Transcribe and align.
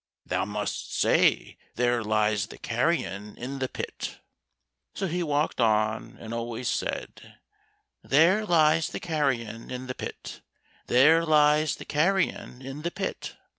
"Thou 0.25 0.45
must 0.45 0.95
say, 0.99 1.59
'There 1.75 2.03
lies 2.03 2.47
the 2.47 2.57
carrion 2.57 3.37
in 3.37 3.59
the 3.59 3.69
pit!'" 3.69 4.17
So 4.95 5.05
he 5.05 5.21
walked 5.21 5.61
on, 5.61 6.17
and 6.19 6.33
always 6.33 6.67
said, 6.67 7.35
"There 8.03 8.43
lies 8.43 8.89
the 8.89 8.99
carrion 8.99 9.69
in 9.69 9.85
the 9.85 9.93
pit, 9.93 10.41
there 10.87 11.23
lies 11.23 11.75
the 11.75 11.85
carrion 11.85 12.63
in 12.63 12.81
the 12.81 12.89
pit." 12.89 13.35